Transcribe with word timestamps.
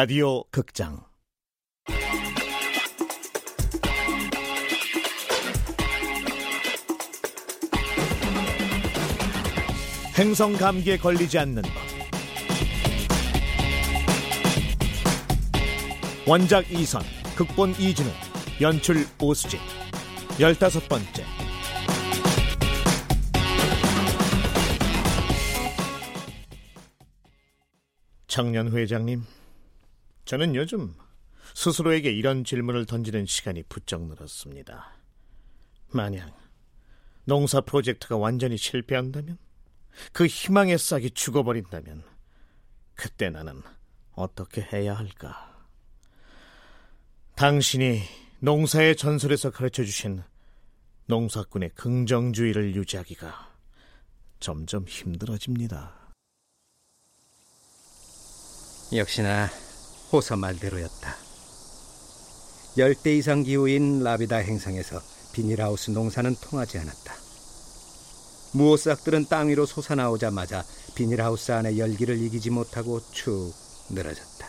라디오 0.00 0.44
극장. 0.52 1.02
행성 10.16 10.52
감기에 10.52 10.98
걸리지 10.98 11.36
않는 11.40 11.62
법. 11.62 11.72
원작 16.28 16.70
이선 16.70 17.02
극본 17.36 17.70
이진우 17.70 18.08
연출 18.60 19.04
오수진. 19.20 19.58
열다섯 20.38 20.88
번째. 20.88 21.24
청년 28.28 28.70
회장님 28.70 29.24
저는 30.28 30.54
요즘 30.56 30.94
스스로에게 31.54 32.10
이런 32.10 32.44
질문을 32.44 32.84
던지는 32.84 33.24
시간이 33.24 33.62
부쩍 33.62 34.08
늘었습니다. 34.08 34.92
만약 35.90 36.38
농사 37.24 37.62
프로젝트가 37.62 38.18
완전히 38.18 38.58
실패한다면 38.58 39.38
그 40.12 40.26
희망의 40.26 40.76
싹이 40.76 41.12
죽어버린다면 41.12 42.04
그때 42.94 43.30
나는 43.30 43.62
어떻게 44.12 44.60
해야 44.60 44.92
할까? 44.92 45.64
당신이 47.34 48.02
농사의 48.40 48.96
전설에서 48.96 49.50
가르쳐 49.50 49.82
주신 49.82 50.22
농사꾼의 51.06 51.70
긍정주의를 51.70 52.76
유지하기가 52.76 53.54
점점 54.40 54.84
힘들어집니다. 54.86 56.12
역시나 58.92 59.48
호서 60.12 60.36
말대로였다. 60.36 61.16
열대 62.76 63.16
이상 63.16 63.42
기후인 63.42 64.02
라비다 64.02 64.36
행성에서 64.36 65.02
비닐하우스 65.32 65.90
농사는 65.90 66.34
통하지 66.40 66.78
않았다. 66.78 67.14
무호싹들은 68.52 69.26
땅 69.28 69.48
위로 69.48 69.66
솟아나오자마자 69.66 70.64
비닐하우스 70.94 71.52
안의 71.52 71.78
열기를 71.78 72.18
이기지 72.22 72.50
못하고 72.50 73.00
축 73.12 73.52
늘어졌다. 73.90 74.48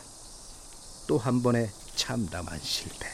또 1.07 1.17
한 1.17 1.41
번의 1.41 1.69
참담한 1.95 2.59
실패. 2.61 3.07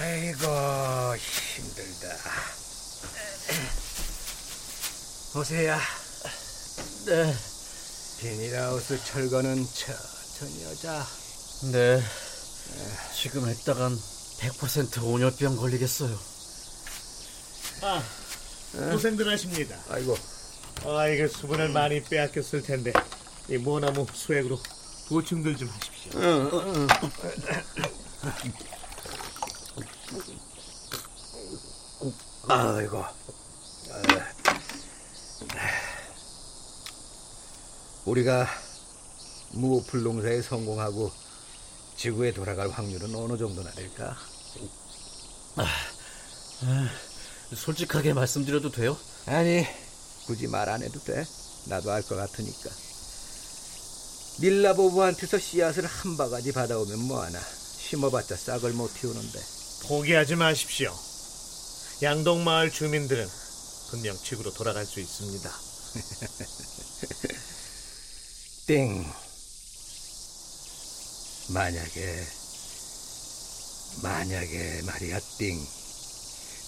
아이고 0.00 1.16
힘들다. 1.16 2.16
호세야. 5.34 5.78
네, 7.06 7.34
비닐하우스 8.22 9.02
철거는 9.04 9.56
천천히 9.56 10.64
하자. 10.66 11.04
네. 11.72 12.00
지금 13.16 13.48
했다간 13.48 13.98
100% 14.38 15.02
온열병 15.02 15.56
걸리겠어요. 15.56 16.16
아, 17.82 18.00
고생들 18.92 19.28
하십니다. 19.28 19.76
아이고, 19.88 20.16
아, 20.84 21.08
이게 21.08 21.26
수분을 21.26 21.70
많이 21.70 22.00
빼앗겼을 22.00 22.62
텐데 22.62 22.92
이 23.48 23.56
모나무 23.56 24.06
수액으로 24.12 24.56
보충들 25.08 25.56
좀 25.56 25.68
하십시오. 25.68 26.12
아이고. 32.48 33.04
우리가 38.04 38.46
무오풀 39.52 40.02
농사에 40.02 40.42
성공하고 40.42 41.12
지구에 41.96 42.32
돌아갈 42.32 42.68
확률은 42.70 43.14
어느 43.14 43.36
정도나 43.38 43.70
될까? 43.72 44.16
솔직하게 47.54 48.14
말씀드려도 48.14 48.70
돼요? 48.70 48.96
아니, 49.26 49.64
굳이 50.26 50.46
말 50.48 50.68
안 50.68 50.82
해도 50.82 50.98
돼. 51.04 51.24
나도 51.66 51.92
알 51.92 52.02
것 52.02 52.16
같으니까. 52.16 52.70
밀라보부한테서 54.40 55.38
씨앗을 55.38 55.84
한 55.86 56.16
바가지 56.16 56.52
받아오면 56.52 56.98
뭐하나. 57.00 57.38
심어봤자 57.38 58.36
싹을 58.36 58.72
못 58.72 58.92
틔우는데. 58.94 59.38
포기하지 59.86 60.36
마십시오. 60.36 60.96
양동마을 62.02 62.70
주민들은 62.70 63.28
분명 63.90 64.16
지구로 64.16 64.52
돌아갈 64.54 64.86
수 64.86 64.98
있습니다. 64.98 65.50
띵. 68.64 69.04
만약에, 71.52 72.26
만약에 74.04 74.82
말이야, 74.82 75.18
띵. 75.38 75.58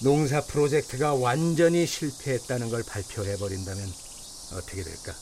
농사 0.02 0.40
프로젝트가 0.40 1.14
완전히 1.14 1.86
실패했다는 1.86 2.70
걸 2.70 2.82
발표해버린다면 2.82 3.92
어떻게 4.54 4.82
될까? 4.82 5.14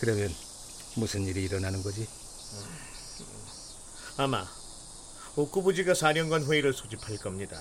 그러면 0.00 0.34
무슨 0.96 1.24
일이 1.24 1.44
일어나는 1.44 1.84
거지? 1.84 2.08
아마 4.16 4.48
옥구부지가 5.36 5.92
4년간 5.92 6.50
회의를 6.50 6.72
소집할 6.72 7.18
겁니다. 7.18 7.60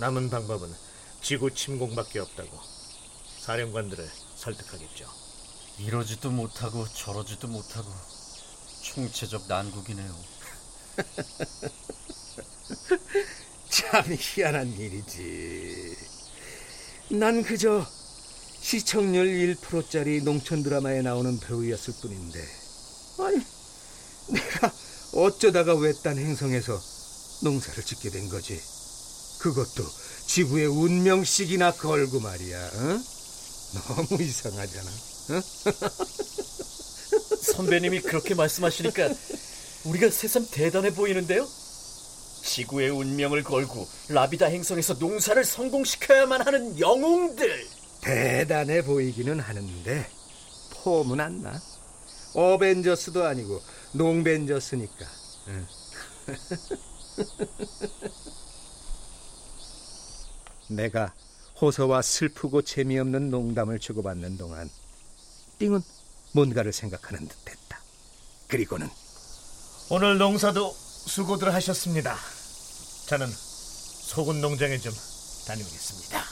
남은 0.00 0.28
방법은 0.28 0.70
지구 1.22 1.50
침공밖에 1.50 2.18
없다고 2.18 2.58
사령관들을 3.40 4.06
설득하겠죠. 4.36 5.29
이러지도 5.86 6.30
못하고 6.30 6.86
저러지도 6.88 7.48
못하고 7.48 7.90
총체적 8.82 9.44
난국이네요. 9.48 10.14
참 13.70 14.04
희한한 14.08 14.68
일이지. 14.72 15.96
난 17.12 17.42
그저 17.42 17.86
시청률 18.60 19.56
1%짜리 19.56 20.22
농촌 20.22 20.62
드라마에 20.62 21.00
나오는 21.00 21.40
배우였을 21.40 21.94
뿐인데. 22.02 22.38
아니, 23.18 23.42
내가 24.28 24.72
어쩌다가 25.14 25.74
외딴 25.74 26.18
행성에서 26.18 26.78
농사를 27.42 27.82
짓게 27.82 28.10
된 28.10 28.28
거지. 28.28 28.60
그것도 29.38 29.88
지구의 30.26 30.66
운명식이나 30.66 31.72
걸고 31.72 32.20
말이야. 32.20 32.66
어? 32.66 33.02
너무 33.72 34.22
이상하잖아. 34.22 35.09
어? 35.30 35.40
선배님이 37.40 38.00
그렇게 38.00 38.34
말씀하시니까 38.34 39.08
우리가 39.84 40.10
새삼 40.10 40.46
대단해 40.50 40.92
보이는데요? 40.92 41.46
지구의 42.42 42.90
운명을 42.90 43.44
걸고 43.44 43.86
라비다 44.08 44.46
행성에서 44.46 44.94
농사를 44.94 45.44
성공시켜야만 45.44 46.46
하는 46.46 46.78
영웅들! 46.78 47.68
대단해 48.00 48.82
보이기는 48.82 49.38
하는데 49.38 50.06
폼은 50.82 51.20
안 51.20 51.42
나. 51.42 51.60
어벤져스도 52.34 53.24
아니고 53.24 53.60
농벤져스니까. 53.92 55.06
응. 55.48 55.66
내가 60.68 61.12
호서와 61.60 62.00
슬프고 62.02 62.62
재미없는 62.62 63.30
농담을 63.30 63.78
주고받는 63.78 64.38
동안 64.38 64.70
띵은 65.60 65.82
뭔가를 66.32 66.72
생각하는 66.72 67.28
듯했다. 67.28 67.78
그리고는 68.48 68.88
오늘 69.90 70.16
농사도 70.16 70.72
수고들 70.72 71.52
하셨습니다. 71.52 72.16
저는 73.06 73.26
소금 73.28 74.40
농장에 74.40 74.78
좀 74.78 74.92
다녀오겠습니다. 75.46 76.24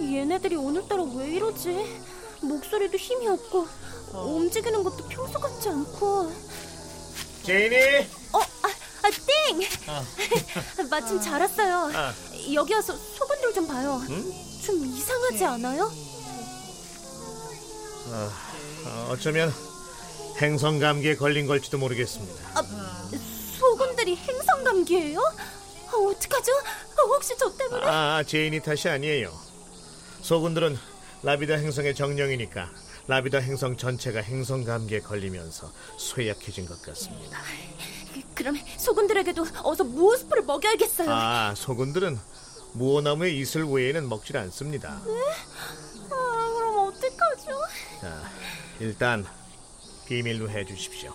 얘네들이 0.00 0.56
오늘따라 0.56 1.04
왜 1.04 1.30
이러지? 1.30 2.11
목소리도 2.42 2.96
힘이 2.96 3.28
없고 3.28 3.66
움직이는 4.12 4.82
것도 4.82 5.08
평소 5.08 5.38
같지 5.38 5.68
않고 5.68 6.32
제인이 7.44 8.06
어? 8.32 8.38
아, 8.38 8.68
아 9.02 9.10
띵! 9.10 9.60
마침 10.90 11.20
잘 11.20 11.40
왔어요 11.40 11.90
아. 11.94 12.14
여기 12.52 12.74
와서 12.74 12.94
소군들 12.96 13.52
좀 13.54 13.66
봐요 13.66 14.00
좀 14.64 14.84
이상하지 14.84 15.44
않아요? 15.44 15.90
어, 18.84 19.08
어쩌면 19.10 19.52
행성 20.40 20.78
감기에 20.78 21.16
걸린 21.16 21.46
걸지도 21.46 21.78
모르겠습니다. 21.78 22.62
소군들이 23.58 24.16
행성 24.16 24.64
감기예요? 24.64 25.20
아, 25.20 25.96
어떡하죠? 25.96 26.52
아, 26.52 27.02
혹시 27.06 27.36
저 27.38 27.50
때문에? 27.56 27.86
아, 27.86 28.22
제인이 28.26 28.60
탓이 28.60 28.88
아니에요. 28.88 29.32
소군들은 30.22 30.78
라비다 31.22 31.54
행성의 31.54 31.94
정령이니까 31.94 32.70
라비다 33.06 33.38
행성 33.38 33.76
전체가 33.76 34.20
행성 34.20 34.64
감기에 34.64 35.00
걸리면서 35.00 35.70
쇠약해진 35.98 36.66
것 36.66 36.80
같습니다. 36.82 37.38
그- 38.12 38.22
그럼 38.34 38.56
소군들에게도 38.76 39.46
어서 39.62 39.84
무호수프를 39.84 40.42
먹여야겠어요. 40.44 41.08
아, 41.10 41.54
소군들은 41.56 42.18
무어나무의 42.74 43.38
이슬 43.38 43.64
외에는 43.64 44.08
먹질 44.08 44.36
않습니다. 44.38 45.00
아, 46.10 46.50
그럼 46.56 46.88
어떡하죠? 46.88 47.60
자, 48.00 48.22
일단 48.80 49.26
비밀로 50.06 50.50
해주십시오. 50.50 51.14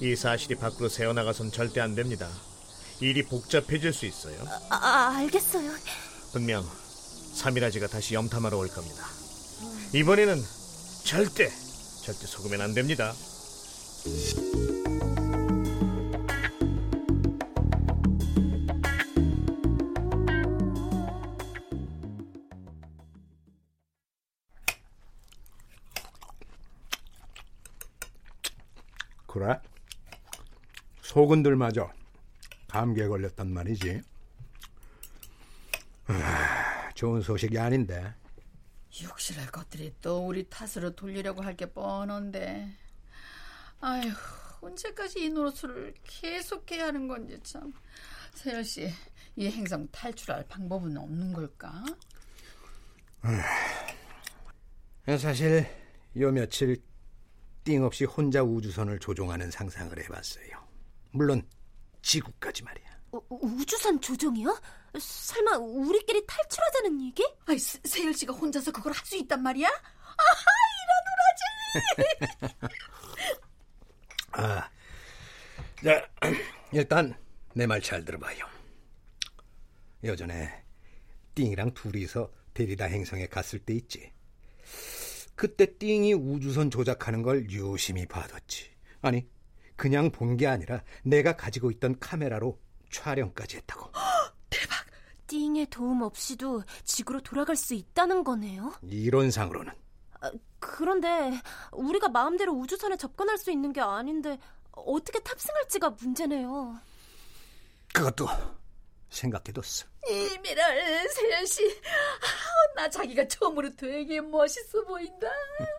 이 0.00 0.16
사실이 0.16 0.56
밖으로 0.56 0.88
새어나가선 0.88 1.52
절대 1.52 1.80
안 1.80 1.94
됩니다. 1.94 2.28
일이 3.00 3.22
복잡해질 3.24 3.92
수 3.92 4.06
있어요. 4.06 4.36
아, 4.70 4.76
아, 4.76 5.16
알겠어요. 5.18 5.70
분명 6.32 6.66
사미라지가 7.32 7.86
다시 7.88 8.14
염탐하러 8.14 8.56
올 8.58 8.68
겁니다. 8.68 9.06
이번에는 9.94 10.36
절대 11.04 11.48
절대 12.02 12.26
속으면 12.26 12.60
안 12.60 12.74
됩니다. 12.74 13.12
그래? 29.26 29.58
소근들마저 31.00 31.90
감기에 32.68 33.08
걸렸단 33.08 33.52
말이지. 33.52 34.02
아, 37.02 37.04
좋은 37.04 37.20
소식이 37.20 37.58
아닌데. 37.58 38.14
욕실할 39.02 39.50
것들이 39.50 39.92
또 40.00 40.24
우리 40.24 40.48
탓으로 40.48 40.94
돌리려고 40.94 41.42
할 41.42 41.56
게 41.56 41.66
뻔한데. 41.66 42.70
아휴, 43.80 44.08
언제까지 44.60 45.24
이 45.24 45.28
노릇을 45.30 45.94
계속해야 46.04 46.86
하는 46.86 47.08
건지 47.08 47.40
참. 47.42 47.72
세열 48.34 48.64
씨, 48.64 48.88
이 49.34 49.48
행성 49.48 49.88
탈출할 49.90 50.46
방법은 50.46 50.96
없는 50.96 51.32
걸까? 51.32 51.84
사실 55.18 55.66
요 56.18 56.30
며칠 56.30 56.76
띵없이 57.64 58.04
혼자 58.04 58.44
우주선을 58.44 59.00
조종하는 59.00 59.50
상상을 59.50 59.98
해봤어요. 60.04 60.46
물론 61.10 61.42
지구까지 62.02 62.62
말이야. 62.62 62.86
우, 63.10 63.22
우주선 63.42 64.00
조종이요? 64.00 64.56
설마 64.98 65.56
우리끼리 65.56 66.24
탈출하자는 66.26 67.00
얘기? 67.06 67.24
아이, 67.46 67.58
세- 67.58 67.80
세열 67.84 68.12
씨가 68.14 68.32
혼자서 68.34 68.70
그걸 68.72 68.92
할 68.92 69.04
수 69.06 69.16
있단 69.16 69.42
말이야? 69.42 69.68
아, 74.32 74.68
자, 75.84 76.08
일단 76.72 77.14
내 77.54 77.66
말 77.66 77.80
잘 77.82 78.04
들어봐요. 78.04 78.46
예전에 80.04 80.64
띵이랑 81.34 81.74
둘이서 81.74 82.30
데리다 82.54 82.86
행성에 82.86 83.26
갔을 83.26 83.58
때 83.58 83.74
있지. 83.74 84.10
그때 85.34 85.76
띵이 85.78 86.14
우주선 86.14 86.70
조작하는 86.70 87.22
걸 87.22 87.48
유심히 87.50 88.06
봐뒀지. 88.06 88.70
아니, 89.02 89.26
그냥 89.76 90.10
본 90.10 90.36
게 90.36 90.46
아니라 90.46 90.82
내가 91.02 91.36
가지고 91.36 91.70
있던 91.70 91.98
카메라로 91.98 92.58
촬영까지 92.90 93.56
했다고. 93.58 93.90
띵의 95.26 95.66
도움 95.66 96.02
없이도 96.02 96.64
지구로 96.84 97.20
돌아갈 97.22 97.56
수 97.56 97.74
있다는 97.74 98.24
거네요. 98.24 98.74
이론상으로는. 98.82 99.72
그런데 100.58 101.32
우리가 101.72 102.08
마음대로 102.08 102.52
우주선에 102.52 102.96
접근할 102.96 103.38
수 103.38 103.50
있는 103.50 103.72
게 103.72 103.80
아닌데 103.80 104.38
어떻게 104.72 105.18
탑승할지가 105.20 105.90
문제네요. 105.90 106.78
그것도 107.92 108.26
생각해뒀어. 109.10 109.86
이미랄, 110.08 111.08
세열 111.08 111.46
씨. 111.46 111.62
아, 111.66 112.74
나 112.74 112.88
자기가 112.90 113.28
처음으로 113.28 113.74
되게 113.76 114.20
멋있어 114.20 114.84
보인다. 114.84 115.28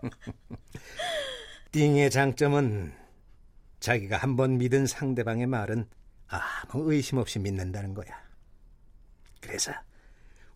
띵의 1.72 2.12
장점은 2.12 2.94
자기가 3.80 4.18
한번 4.18 4.58
믿은 4.58 4.86
상대방의 4.86 5.48
말은 5.48 5.90
아무 6.28 6.94
의심 6.94 7.18
없이 7.18 7.40
믿는다는 7.40 7.94
거야. 7.94 8.24
그래서 9.44 9.74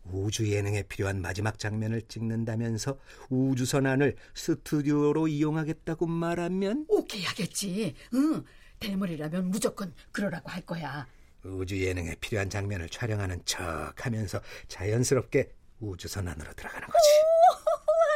우주 0.06 0.50
예능에 0.50 0.84
필요한 0.84 1.22
마지막 1.22 1.60
장면을 1.60 2.02
찍는다면서 2.04 2.98
우주선 3.30 3.86
안을 3.86 4.16
스튜디오로 4.34 5.28
이용하겠다고 5.28 6.08
말하면 6.08 6.86
오케이 6.88 7.24
하겠지. 7.24 7.94
응. 8.14 8.44
대물이라면 8.80 9.50
무조건 9.50 9.94
그러라고 10.12 10.50
할 10.50 10.62
거야. 10.62 11.06
우주 11.44 11.82
예능에 11.82 12.16
필요한 12.22 12.50
장면을 12.50 12.88
촬영하는 12.90 13.42
척 13.44 13.94
하면서 14.06 14.42
자연스럽게 14.70 15.50
우주선 15.80 16.28
안으로 16.28 16.54
들어가는 16.54 16.88
거지. 16.88 17.10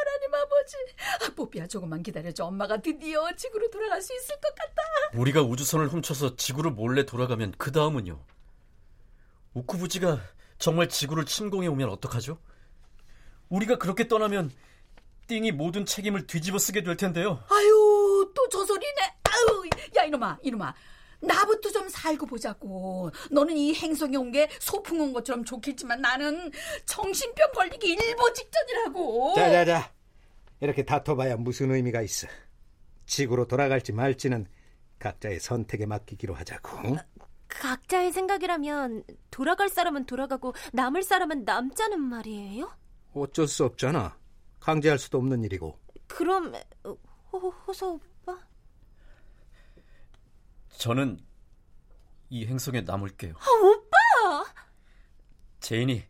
하나님 0.04 0.34
아버지. 0.34 0.76
아, 1.26 1.36
뽀삐야 1.36 1.68
조금만 1.68 2.02
기다려줘. 2.04 2.46
엄마가 2.46 2.82
드디어 2.82 3.36
지구로 3.36 3.70
돌아갈 3.70 4.02
수 4.02 4.16
있을 4.16 4.36
것 4.40 4.56
같다. 4.56 4.82
우리가 5.14 5.42
우주선을 5.42 5.90
훔쳐서 5.90 6.36
지구로 6.38 6.72
몰래 6.72 7.06
돌아가면 7.06 7.54
그 7.58 7.72
다음은요. 7.72 8.24
우쿠부지가 9.54 10.22
정말 10.62 10.88
지구를 10.88 11.25
침공해 11.25 11.68
오면 11.68 11.90
어떡하죠? 11.90 12.38
우리가 13.50 13.78
그렇게 13.78 14.08
떠나면 14.08 14.52
띵이 15.28 15.52
모든 15.52 15.86
책임을 15.86 16.28
뒤집어 16.28 16.58
쓰게 16.60 16.84
될 16.84 16.96
텐데요. 16.96 17.44
아유, 17.50 18.31
또 18.36 18.48
저 18.50 18.63
소리네. 18.66 19.02
아유, 19.24 19.69
야 19.98 20.04
이놈아, 20.04 20.38
이놈아. 20.44 20.74
나부터 21.22 21.69
좀 21.72 21.90
살고 21.90 22.25
보자고. 22.28 23.12
너는 23.31 23.58
이 23.58 23.74
행성에 23.74 24.16
온 24.18 24.31
게 24.31 24.48
소풍 24.60 25.00
온 25.02 25.13
것처럼 25.13 25.44
좋겠지만 25.44 26.00
나는 26.02 26.52
정신병 26.86 27.52
걸리기 27.54 27.88
일보 27.94 28.31
직전이라고. 28.34 29.34
자자자, 29.36 29.92
이렇게 30.60 30.84
다퉈봐야 30.86 31.38
무슨 31.38 31.72
의미가 31.72 32.02
있어. 32.04 32.28
지구로 33.08 33.48
돌아갈지 33.48 33.92
말지는 33.94 34.46
각자의 35.00 35.40
선택에 35.40 35.86
맡기기로 35.88 36.34
하자고. 36.36 36.98
각자의 37.59 38.12
생각이라면 38.12 39.03
돌아갈 39.29 39.70
사람은 39.70 40.05
돌아가고 40.05 40.53
남을 40.74 41.03
사람은 41.03 41.43
남자는 41.43 42.00
말이에요? 42.01 42.75
어쩔 43.13 43.48
수 43.48 43.65
없잖아. 43.65 44.17
강제할 44.60 44.98
수도 44.98 45.17
없는 45.17 45.43
일이고. 45.43 45.77
그럼 46.08 46.53
어, 46.84 46.96
호, 47.31 47.50
호수 47.50 47.91
오빠? 47.91 48.38
저는 50.77 51.20
이 52.29 52.46
행성에 52.46 52.81
남을게요. 52.81 53.34
아, 53.38 53.46
오빠! 53.63 54.53
제인이 55.60 56.03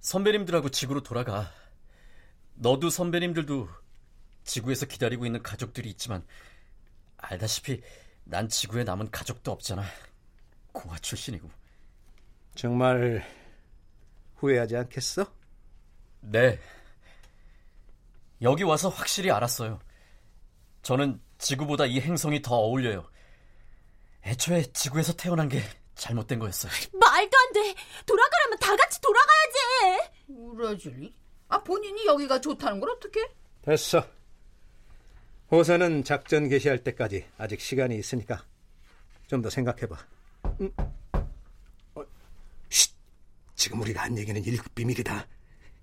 선배님들하고 0.00 0.68
지구로 0.70 1.02
돌아가. 1.02 1.50
너도 2.54 2.90
선배님들도 2.90 3.68
지구에서 4.44 4.86
기다리고 4.86 5.26
있는 5.26 5.42
가족들이 5.42 5.90
있지만 5.90 6.24
알다시피 7.18 7.82
난 8.24 8.48
지구에 8.48 8.84
남은 8.84 9.10
가족도 9.10 9.52
없잖아. 9.52 9.82
고아 10.76 10.98
출신이고. 10.98 11.48
정말 12.54 13.24
후회하지 14.36 14.76
않겠어? 14.76 15.26
네. 16.20 16.58
여기 18.42 18.62
와서 18.62 18.88
확실히 18.90 19.30
알았어요. 19.30 19.80
저는 20.82 21.20
지구보다 21.38 21.86
이 21.86 22.00
행성이 22.00 22.42
더 22.42 22.54
어울려요. 22.56 23.08
애초에 24.24 24.64
지구에서 24.72 25.14
태어난 25.14 25.48
게 25.48 25.62
잘못된 25.94 26.38
거였어요. 26.38 26.70
말도 26.92 27.36
안 27.38 27.52
돼! 27.54 27.74
돌아가려면 28.04 28.58
다 28.58 28.76
같이 28.76 29.00
돌아가야지! 29.00 30.10
우라질리? 30.28 31.14
아 31.48 31.62
본인이 31.62 32.04
여기가 32.06 32.40
좋다는 32.40 32.80
걸 32.80 32.90
어떻게? 32.90 33.20
됐어. 33.62 34.06
호선은 35.50 36.04
작전 36.04 36.48
개시할 36.48 36.82
때까지 36.84 37.26
아직 37.38 37.60
시간이 37.60 37.96
있으니까 37.96 38.44
좀 39.28 39.40
더 39.42 39.48
생각해봐. 39.48 39.96
음. 40.60 40.70
어, 41.94 42.04
쉿! 42.68 42.94
지금 43.54 43.80
우리가 43.80 44.02
한 44.02 44.16
얘기는 44.18 44.42
일급 44.44 44.74
비밀이다. 44.74 45.26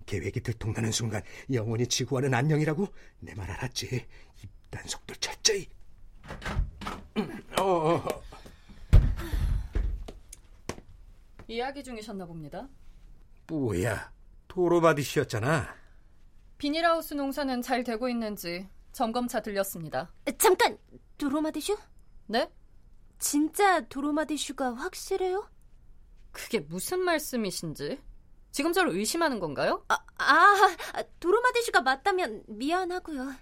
계획이 0.06 0.42
들통나는 0.42 0.92
순간 0.92 1.22
영원히 1.52 1.88
지구와는 1.88 2.34
안녕이라고 2.34 2.88
내 3.20 3.34
말 3.36 3.50
알았지? 3.52 4.06
입단 4.44 4.86
속도 4.88 5.14
철저히. 5.16 5.68
음, 7.18 7.44
어, 7.60 7.64
어. 7.64 8.24
이야기 11.48 11.84
중이셨나 11.84 12.26
봅니다. 12.26 12.68
뭐야? 13.48 14.12
도로바디씨였잖아. 14.48 15.76
비닐하우스 16.58 17.14
농사는 17.14 17.62
잘 17.62 17.84
되고 17.84 18.08
있는지 18.08 18.68
점검차 18.94 19.42
들렸습니다. 19.42 20.12
잠깐! 20.38 20.78
도로마디슈? 21.18 21.78
네? 22.28 22.50
진짜 23.20 23.82
도로마디슈가 23.82 24.76
확실해요? 24.76 25.50
그게 26.32 26.60
무슨 26.60 27.00
말씀이신지? 27.00 28.02
지금 28.52 28.74
저를 28.74 28.92
의심하는 28.92 29.40
건가요? 29.40 29.84
아, 29.88 29.98
아 30.18 31.04
도로마디슈가 31.20 31.82
맞다면 31.82 32.44
미안하고요. 32.48 33.34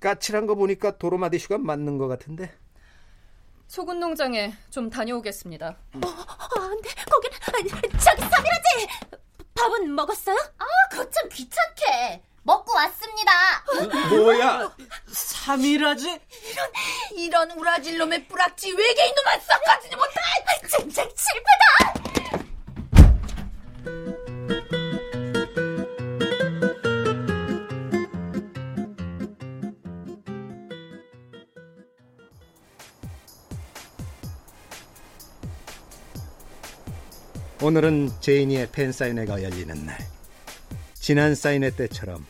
까칠한 0.00 0.46
거 0.46 0.54
보니까 0.54 0.98
도로마디슈가 0.98 1.58
맞는 1.58 1.98
것 1.98 2.08
같은데. 2.08 2.54
소금 3.66 4.00
농장에 4.00 4.54
좀 4.70 4.88
다녀오겠습니다. 4.88 5.68
어, 5.68 6.06
어, 6.06 6.60
안 6.60 6.80
돼. 6.80 6.90
거긴 7.10 7.30
아, 7.32 7.98
저기 7.98 8.22
삼이라지. 8.22 8.88
밥은 9.54 9.94
먹었어요? 9.94 10.36
아, 10.58 10.64
거참 10.90 11.28
귀찮게. 11.30 12.22
먹고 12.48 12.72
왔습니다. 12.76 13.32
뭐야? 14.08 14.74
삼일하지? 15.12 16.18
이런 16.50 16.70
이런 17.14 17.50
우라질 17.50 17.98
놈의 17.98 18.26
뿌락지 18.26 18.72
외계인 18.72 19.14
놈만 19.14 19.40
썩가지지 19.40 19.94
못해. 19.96 20.14
젠장 20.70 21.06
실패다. 21.14 21.98
오늘은 37.60 38.10
제이니의 38.20 38.70
팬사인회가 38.72 39.42
열리는 39.42 39.84
날. 39.84 39.98
지난 40.94 41.34
사인회 41.34 41.70
때처럼 41.70 42.26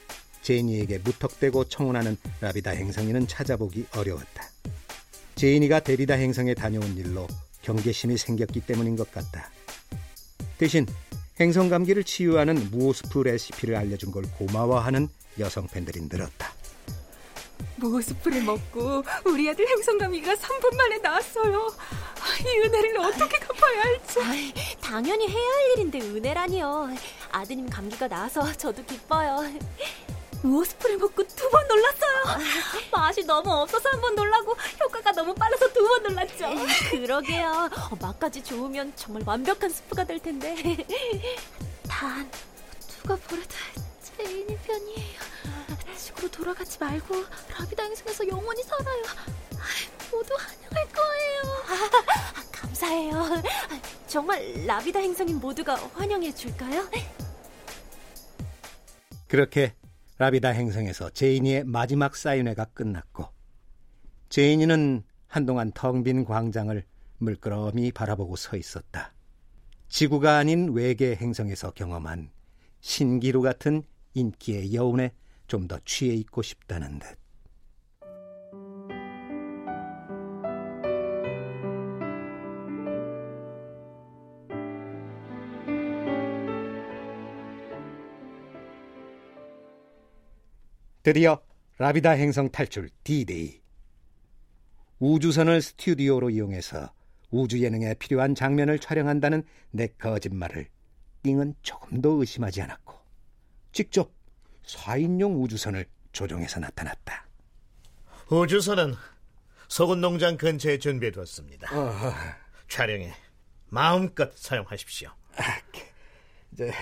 제이니에게 0.49 0.99
무턱대고 0.99 1.65
청혼하는 1.65 2.17
라비다 2.41 2.71
행성이는 2.71 3.27
찾아보기 3.27 3.87
어려웠다. 3.95 4.49
제이니가 5.35 5.81
데리다 5.81 6.15
행성에 6.15 6.55
다녀온 6.55 6.97
일로 6.97 7.27
경계심이 7.61 8.17
생겼기 8.17 8.61
때문인 8.61 8.97
것 8.97 9.13
같다. 9.13 9.51
대신 10.57 10.87
행성 11.39 11.69
감기를 11.69 12.03
치유하는 12.03 12.71
무오스프 12.71 13.19
레시피를 13.21 13.77
알려준 13.77 14.11
걸 14.11 14.25
고마워하는 14.39 15.09
여성 15.39 15.67
팬들이 15.67 16.01
늘었다. 16.01 16.55
무호수프를 17.77 18.43
먹고 18.43 19.05
우리 19.27 19.51
아들 19.51 19.69
행성 19.69 19.99
감기가 19.99 20.35
3분 20.35 20.75
만에 20.75 20.99
나았어요. 20.99 21.73
이 22.41 22.67
은혜를 22.67 22.99
어떻게 23.01 23.39
갚아야 23.39 23.83
할지. 23.83 24.21
아이, 24.21 24.53
당연히 24.81 25.29
해야 25.29 25.47
할 25.47 25.73
일인데 25.73 26.01
은혜라니요. 26.01 26.89
아드님 27.33 27.69
감기가 27.69 28.09
나아서 28.09 28.51
저도 28.55 28.85
기뻐요. 28.85 29.45
무호수프를 30.43 30.99
먹고 30.99 31.27
두 31.27 31.49
번 31.51 31.67
놀랐어요. 31.67 32.39
맛이 32.93 33.25
너무 33.25 33.51
없어서 33.53 33.89
한 33.91 34.01
번 34.01 34.15
놀라고 34.15 34.55
효과가 34.81 35.13
너무 35.13 35.35
빨라서 35.35 35.73
두 35.73 35.83
번 35.87 36.03
놀랐죠. 36.03 36.47
그러게요. 36.91 37.71
어, 37.91 37.97
맛까지 38.01 38.43
좋으면 38.45 38.93
정말 38.97 39.23
완벽한 39.27 39.71
스프가 39.71 40.05
될 40.05 40.19
텐데. 40.21 40.55
난 41.89 42.31
누가 43.03 43.19
뭐래도 43.29 43.55
제인이 44.17 44.57
편이에요. 44.59 45.21
지구로 45.97 46.31
돌아가지 46.31 46.79
말고 46.79 47.25
라비다 47.59 47.83
행성에서 47.85 48.29
영원히 48.29 48.63
살아요. 48.63 49.03
모두 50.13 50.35
환영할 50.35 50.93
거예요. 50.93 51.43
감사해요. 52.53 53.43
정말 54.07 54.65
라비다 54.67 55.01
행성인 55.01 55.39
모두가 55.41 55.75
환영해 55.95 56.35
줄까요? 56.35 56.89
그렇게 59.29 59.75
라비다 60.19 60.49
행성에서 60.49 61.11
제이니의 61.11 61.65
마지막 61.65 62.17
사인회가 62.17 62.65
끝났고 62.67 63.29
제이니는 64.29 65.05
한동안 65.29 65.71
텅 65.73 66.03
빈 66.03 66.25
광장을 66.25 66.83
물끄러미 67.19 67.93
바라보고 67.93 68.37
서 68.37 68.57
있었다. 68.57 69.13
지구가 69.89 70.37
아닌 70.39 70.73
외계 70.73 71.15
행성에서 71.15 71.71
경험한 71.73 72.31
신기루 72.81 73.43
같은 73.43 73.83
인기의 74.15 74.75
여운에 74.75 75.13
좀 75.47 75.67
더 75.67 75.79
취해 75.85 76.15
있고 76.15 76.43
싶다는 76.43 76.99
듯. 76.99 77.17
드디어 91.03 91.41
라비다 91.79 92.11
행성 92.11 92.51
탈출 92.51 92.91
D-Day. 93.05 93.61
우주선을 94.99 95.63
스튜디오로 95.63 96.31
이용해서 96.31 96.93
우주 97.31 97.63
예능에 97.63 97.95
필요한 97.95 98.35
장면을 98.35 98.79
촬영한다는 98.79 99.45
내 99.71 99.87
거짓말을 99.87 100.69
띵은 101.23 101.55
조금도 101.63 102.21
의심하지 102.21 102.63
않았고 102.63 102.95
직접 103.73 104.11
4인용 104.65 105.41
우주선을 105.43 105.87
조종해서 106.13 106.59
나타났다. 106.59 107.29
우주선은 108.31 108.95
소금 109.69 110.01
농장 110.01 110.37
근처에 110.37 110.79
준비해두었습니다. 110.79 111.71
촬영에 112.69 113.13
마음껏 113.69 114.37
사용하십시오. 114.37 115.11
이제 116.53 116.73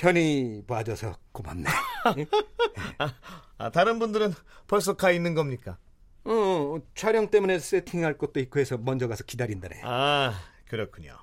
편히 0.00 0.62
봐줘서 0.66 1.14
고맙네. 1.32 1.68
아, 3.58 3.70
다른 3.70 3.98
분들은 3.98 4.32
벌써 4.66 4.96
가 4.96 5.10
있는 5.10 5.34
겁니까? 5.34 5.76
어, 6.24 6.78
촬영 6.94 7.30
때문에 7.30 7.58
세팅할 7.58 8.16
것도 8.16 8.40
있고 8.40 8.60
해서 8.60 8.78
먼저 8.78 9.08
가서 9.08 9.24
기다린다네. 9.24 9.82
아, 9.84 10.32
그렇군요. 10.66 11.18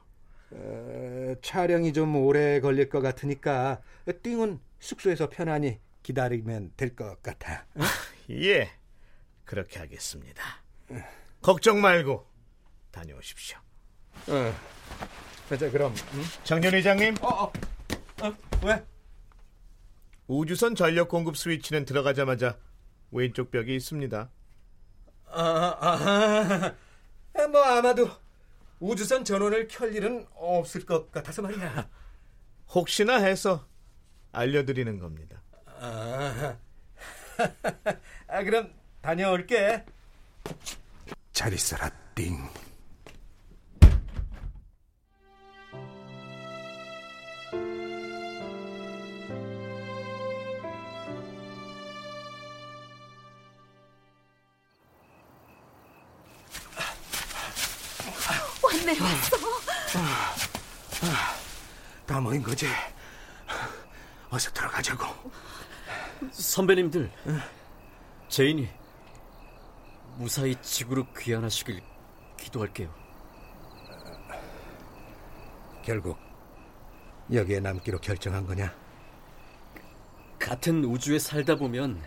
어, 0.51 1.33
촬영이 1.41 1.91
좀 1.91 2.15
오래 2.17 2.59
걸릴 2.59 2.87
것 2.89 3.01
같으니까 3.01 3.81
띵은 4.21 4.59
숙소에서 4.79 5.27
편안히 5.27 5.79
기다리면 6.03 6.73
될 6.77 6.95
것 6.95 7.19
같아. 7.23 7.65
예, 8.29 8.69
그렇게 9.43 9.79
하겠습니다. 9.79 10.43
걱정 11.41 11.81
말고 11.81 12.27
다녀오십시오. 12.91 13.57
어, 14.27 14.53
자 15.57 15.71
그럼 15.71 15.95
응? 16.13 16.23
정년 16.43 16.75
회장님, 16.75 17.15
어, 17.21 17.27
어, 17.27 17.43
어, 17.45 17.51
왜? 18.63 18.83
우주선 20.27 20.75
전력 20.75 21.09
공급 21.09 21.37
스위치는 21.37 21.85
들어가자마자 21.85 22.57
왼쪽 23.11 23.51
벽에 23.51 23.75
있습니다. 23.75 24.29
아, 25.29 25.41
아, 25.41 26.75
아, 27.33 27.47
뭐 27.47 27.61
아마도 27.63 28.09
우주선 28.79 29.23
전원을 29.23 29.67
켤 29.67 29.85
일은 29.87 30.25
없을 30.35 30.85
것 30.85 31.11
같아서 31.11 31.41
말이야. 31.41 31.89
혹시나 32.69 33.17
해서 33.17 33.65
알려드리는 34.31 34.99
겁니다. 34.99 35.41
아, 35.65 36.57
아 38.27 38.43
그럼 38.43 38.73
다녀올게. 39.01 39.85
잘 41.31 41.53
있어라, 41.53 41.89
띵. 42.15 42.37
선배님들, 66.57 67.11
제인이 68.29 68.67
무사히 70.15 70.55
지구로 70.59 71.05
귀환하시길 71.15 71.83
기도할게요. 72.35 72.91
결국 75.83 76.17
여기에 77.31 77.59
남기로 77.59 77.99
결정한 77.99 78.43
거냐? 78.47 78.73
같은 80.39 80.83
우주에 80.83 81.19
살다 81.19 81.55
보면 81.55 82.01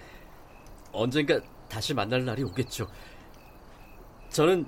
언젠가 0.91 1.41
다시 1.69 1.95
만날 1.95 2.25
날이 2.25 2.43
오겠죠. 2.43 2.89
저는 4.31 4.67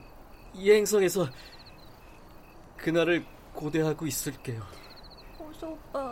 이 0.55 0.71
행성에서 0.71 1.27
그날을 2.77 3.27
고대하고 3.53 4.07
있을게요. 4.07 4.63
호수 5.41 5.67
오빠, 5.67 6.12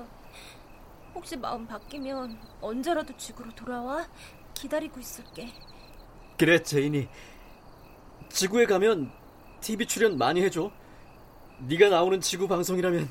혹시 1.14 1.36
마음 1.36 1.66
바뀌면 1.66 2.38
언제라도 2.60 3.16
지구로 3.16 3.54
돌아와? 3.54 4.06
기다리고 4.54 5.00
있을게. 5.00 5.52
그래, 6.38 6.62
제인이. 6.62 7.08
지구에 8.28 8.66
가면 8.66 9.12
TV 9.60 9.86
출연 9.86 10.16
많이 10.16 10.42
해줘. 10.42 10.70
네가 11.60 11.88
나오는 11.88 12.20
지구 12.20 12.48
방송이라면 12.48 13.08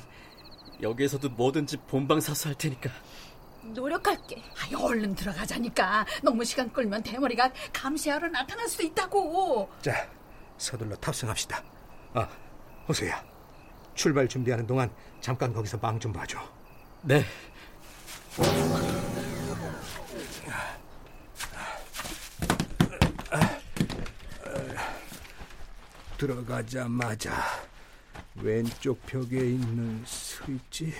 여기에서도 0.82 1.28
뭐든지 1.30 1.76
본방사수 1.88 2.48
할 2.48 2.54
테니까. 2.56 2.90
노력할게. 3.62 4.42
아이, 4.58 4.74
얼른 4.74 5.14
들어가자니까. 5.14 6.06
너무 6.22 6.44
시간 6.44 6.72
끌면 6.72 7.02
대머리가 7.02 7.52
감시하러 7.72 8.28
나타날 8.28 8.66
수도 8.68 8.82
있다고. 8.84 9.70
자, 9.82 10.08
서둘러 10.56 10.96
탑승합시다. 10.96 11.62
아, 12.14 12.28
호수야. 12.88 13.22
출발 13.94 14.26
준비하는 14.26 14.66
동안 14.66 14.90
잠깐 15.20 15.52
거기서 15.52 15.76
망 15.78 16.00
좀 16.00 16.12
봐줘. 16.12 16.38
네. 17.02 17.22
들어가자마자 26.20 27.32
왼쪽 28.36 29.04
벽에 29.06 29.38
있는 29.38 30.02
스위치. 30.06 30.92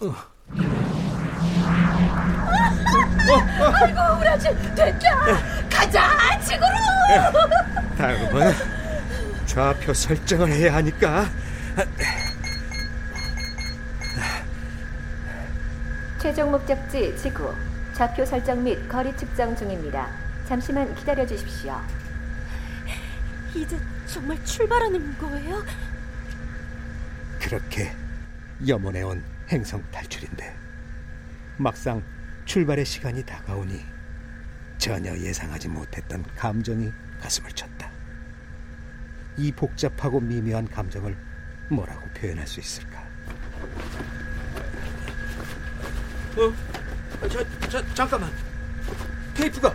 어. 0.00 0.06
어, 0.06 0.14
어. 3.60 3.72
아이고 3.72 4.00
우리 4.18 4.28
아저 4.28 4.52
됐다 4.74 5.24
가자 5.70 6.40
지구로! 6.40 6.66
예, 7.10 7.96
다음은 7.96 8.52
좌표 9.46 9.94
설정을 9.94 10.50
해야 10.50 10.74
하니까. 10.74 11.26
최종 16.30 16.52
목적지 16.52 17.16
지구 17.16 17.52
좌표 17.92 18.24
설정 18.24 18.62
및 18.62 18.88
거리 18.88 19.12
측정 19.16 19.56
중입니다. 19.56 20.08
잠시만 20.46 20.94
기다려 20.94 21.26
주십시오. 21.26 21.74
이제 23.52 23.76
정말 24.06 24.38
출발하는 24.44 25.18
거예요? 25.18 25.64
그렇게 27.40 27.90
염원해온 28.64 29.24
행성 29.48 29.82
탈출인데 29.90 30.56
막상 31.56 32.00
출발의 32.44 32.84
시간이 32.84 33.24
다가오니 33.24 33.84
전혀 34.78 35.16
예상하지 35.18 35.66
못했던 35.66 36.22
감정이 36.36 36.92
가슴을 37.20 37.50
쳤다. 37.50 37.90
이 39.36 39.50
복잡하고 39.50 40.20
미묘한 40.20 40.68
감정을 40.68 41.16
뭐라고 41.70 42.08
표현할 42.10 42.46
수 42.46 42.60
있을까? 42.60 43.04
어? 46.36 46.52
저, 47.28 47.44
저, 47.68 47.94
잠깐만. 47.94 48.30
테이프가, 49.34 49.74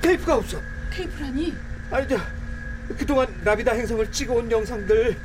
테이프가 0.00 0.36
없어. 0.36 0.60
테이프라니? 0.90 1.54
아니, 1.90 2.08
저, 2.08 2.18
그동안 2.98 3.26
라비다 3.44 3.72
행성을 3.72 4.10
찍어온 4.10 4.50
영상들, 4.50 5.16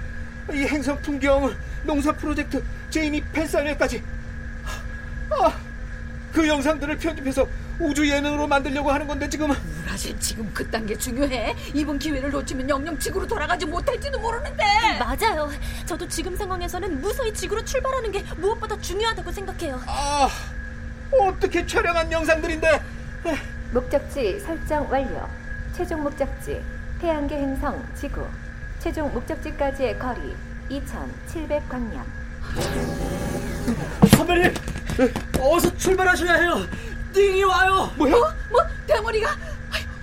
이 0.54 0.58
행성 0.66 1.02
풍경, 1.02 1.54
농사 1.84 2.12
프로젝트, 2.12 2.64
제이미 2.90 3.24
펜살레까지. 3.32 4.04
아, 5.32 5.54
그 6.34 6.48
영상들을 6.48 6.98
편집해서 6.98 7.48
우주 7.80 8.08
예능으로 8.08 8.48
만들려고 8.48 8.92
하는 8.92 9.08
건데 9.08 9.30
지금 9.30 9.52
우라질 10.00 10.18
지금 10.20 10.50
그딴 10.54 10.86
게 10.86 10.98
중요해? 10.98 11.56
이번 11.74 12.00
기회를 12.00 12.32
놓치면 12.32 12.70
영영 12.70 12.98
지구로 12.98 13.28
돌아가지 13.28 13.66
못할지도 13.66 14.18
모르는데. 14.20 14.64
맞아요. 14.98 15.50
저도 15.86 16.08
지금 16.08 16.36
상황에서는 16.38 17.02
무사히 17.02 17.34
지구로 17.34 17.64
출발하는 17.66 18.12
게 18.12 18.24
무엇보다 18.38 18.80
중요하다고 18.80 19.32
생각해요. 19.32 19.82
아, 19.86 20.30
어떻게 21.20 21.66
촬영한 21.66 22.10
영상들인데? 22.12 22.82
목적지 23.72 24.40
설정 24.40 24.90
완료. 24.90 25.28
최종 25.76 26.02
목적지 26.04 26.64
태양계 27.02 27.36
행성 27.36 27.86
지구. 27.96 28.26
최종 28.80 29.14
목적지까지의 29.14 30.00
거리 30.00 30.34
2,700광년. 30.70 32.04
선배님, 34.16 34.54
어서 35.40 35.76
출발하셔야 35.78 36.34
해요. 36.36 36.66
띵이 37.14 37.44
와요. 37.44 37.92
뭐야? 37.98 38.16
어? 38.16 38.34
뭐 38.50 38.62
대머리가 38.88 39.36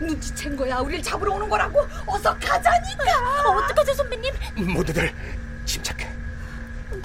눈치챈 0.00 0.56
거야. 0.56 0.78
우리를 0.78 1.02
잡으러 1.02 1.32
오는 1.34 1.48
거라고. 1.48 1.80
어서 2.06 2.36
가자니까. 2.38 3.04
어, 3.46 3.56
어떡하죠, 3.56 3.94
선배님? 3.94 4.34
모두들 4.74 5.12
침착해. 5.64 6.08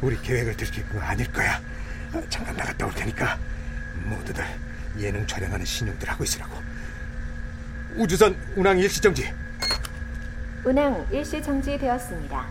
우리 0.02 0.20
계획을 0.22 0.56
들킬 0.58 0.88
거 0.90 1.00
아닐 1.00 1.32
거야. 1.32 1.62
어, 2.14 2.22
잠깐 2.30 2.56
나갔다 2.56 2.86
올 2.86 2.94
테니까 2.94 3.38
모두들 4.06 4.46
예능 5.00 5.26
촬영하는 5.26 5.66
신용들 5.66 6.10
하고 6.10 6.24
있으라고. 6.24 6.58
우주선 7.96 8.36
운항 8.56 8.78
일시 8.80 9.02
정지. 9.02 9.34
운항 10.64 11.06
일시 11.12 11.42
정지되었습니다. 11.42 12.46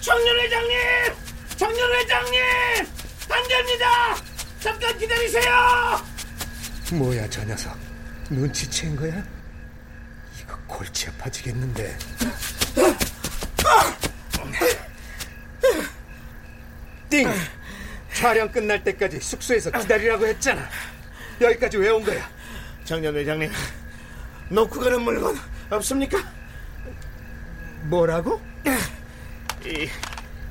청년 0.00 0.38
회장님! 0.40 0.76
청년 1.56 1.92
회장님! 1.94 2.95
안 3.46 3.48
됩니다! 3.48 4.16
잠깐 4.58 4.98
기다리세요! 4.98 6.04
뭐야 6.94 7.28
저 7.30 7.44
녀석 7.44 7.76
눈치챈 8.28 8.96
거야? 8.98 9.22
이거 10.40 10.56
골치 10.66 11.06
아파지겠는데. 11.08 11.96
띵! 17.08 17.28
촬영 18.12 18.50
끝날 18.50 18.82
때까지 18.82 19.20
숙소에서 19.20 19.70
기다리라고 19.70 20.26
했잖아. 20.26 20.68
여기까지 21.40 21.76
왜 21.76 21.90
온 21.90 22.02
거야? 22.04 22.28
청년 22.84 23.14
회장님, 23.16 23.50
놓고 24.48 24.80
가는 24.80 25.00
물건 25.02 25.38
없습니까? 25.70 26.18
뭐라고? 27.84 28.40
이, 29.64 29.88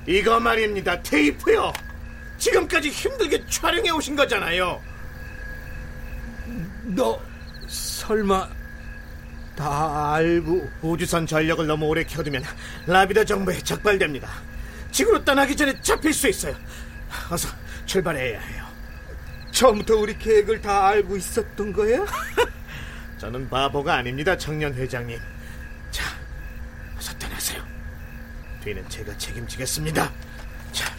이거 0.08 0.40
말입니다. 0.40 1.02
테이프요. 1.02 1.74
지금까지 2.38 2.90
힘들게 2.90 3.46
촬영해 3.48 3.90
오신 3.92 4.16
거잖아요. 4.16 4.82
너 6.84 7.20
설마 7.68 8.50
다 9.56 10.14
알고 10.14 10.70
우주선 10.82 11.26
전력을 11.26 11.66
너무 11.66 11.86
오래 11.88 12.04
켜두면 12.04 12.44
라비다 12.86 13.24
정보에 13.24 13.58
적발됩니다. 13.60 14.30
지구로 14.92 15.24
떠나기 15.24 15.56
전에 15.56 15.80
잡힐 15.82 16.14
수 16.14 16.28
있어요. 16.30 16.56
어서 17.30 17.50
출발해야 17.86 18.40
해요. 18.40 18.66
처음부터 19.52 19.96
우리 19.96 20.18
계획을 20.18 20.62
다 20.62 20.88
알고 20.88 21.16
있었던 21.16 21.72
거야? 21.72 22.06
저는 23.18 23.50
바보가 23.50 23.96
아닙니다, 23.96 24.38
청년 24.38 24.74
회장님. 24.74 25.18
자, 25.92 26.04
어서 26.98 27.18
떠나세요. 27.18 27.64
뒤는 28.64 28.88
제가 28.90 29.18
책임지겠습니다. 29.18 30.12
자, 30.74 30.96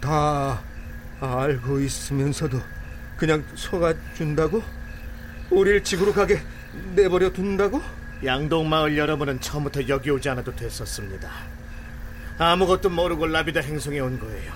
다 0.00 0.62
알고 1.20 1.80
있으면서도 1.80 2.60
그냥 3.16 3.44
속아준다고? 3.54 4.62
우리를 5.50 5.82
지구로 5.84 6.12
가게 6.12 6.40
내버려 6.94 7.32
둔다고? 7.32 7.80
양동마을 8.24 8.96
여러분은 8.96 9.40
처음부터 9.40 9.88
여기 9.88 10.10
오지 10.10 10.28
않아도 10.30 10.54
됐었습니다. 10.54 11.30
아무것도 12.38 12.90
모르고 12.90 13.26
라비다 13.26 13.60
행성에 13.60 13.98
온 14.00 14.18
거예요. 14.18 14.52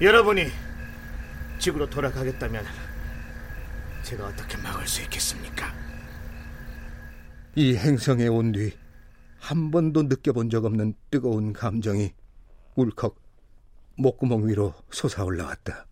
여러분이 0.00 0.50
지구로 1.58 1.88
돌아가겠다면 1.90 2.64
제가 4.02 4.26
어떻게 4.26 4.56
막을 4.58 4.86
수 4.86 5.02
있겠습니까? 5.02 5.72
이 7.54 7.76
행성에 7.76 8.26
온 8.28 8.52
뒤 8.52 8.72
한 9.40 9.70
번도 9.70 10.02
느껴본 10.04 10.50
적 10.50 10.64
없는 10.66 10.94
뜨거운 11.10 11.52
감정이 11.54 12.12
울컥 12.76 13.16
목구멍 13.96 14.48
위로 14.48 14.74
솟아 14.90 15.24
올라왔다. 15.24 15.86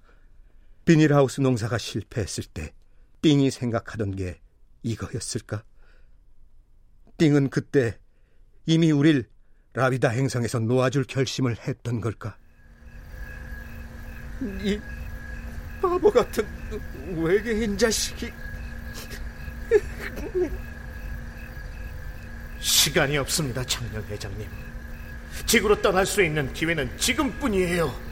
비닐하우스 0.85 1.41
농사가 1.41 1.77
실패했을 1.77 2.45
때 2.45 2.73
띵이 3.21 3.51
생각하던 3.51 4.17
게 4.17 4.41
이거였을까? 4.83 5.65
띵은 7.19 7.51
그때 7.51 7.99
이미 8.65 8.91
우릴 8.93 9.29
라비다 9.75 10.09
행성에서 10.09 10.61
놓아줄 10.61 11.05
결심을 11.05 11.57
했던 11.67 12.01
걸까? 12.01 12.39
이 14.63 14.81
바보 15.83 16.11
같은 16.11 16.47
외계인 17.17 17.77
자식이 17.77 18.33
시간이 22.61 23.19
없습니다, 23.19 23.65
청년 23.65 24.03
회장님. 24.05 24.49
지구로 25.47 25.81
떠날 25.81 26.07
수 26.07 26.23
있는 26.23 26.53
기회는 26.53 26.97
지금뿐이에요. 26.99 28.09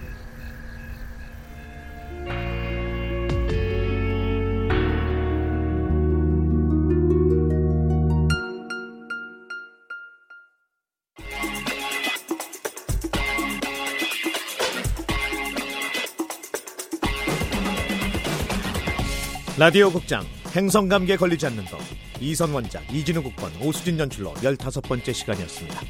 라디오 19.58 19.90
극장 19.90 20.22
행성감기에 20.54 21.16
걸리지 21.16 21.46
않는 21.46 21.64
법 21.64 21.80
이선 22.20 22.52
원작 22.52 22.82
이진우 22.92 23.22
국번 23.22 23.50
오수진 23.62 23.98
연출로 23.98 24.34
15번째 24.34 25.14
시간이었습니다. 25.14 25.80